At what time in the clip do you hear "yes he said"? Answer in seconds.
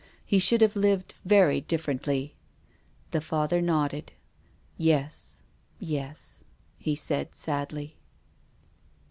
5.79-7.35